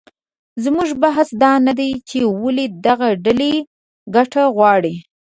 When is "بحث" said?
1.03-1.27